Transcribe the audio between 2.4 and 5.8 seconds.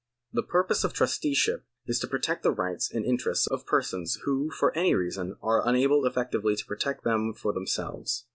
the rights and interests of persons who for any reason are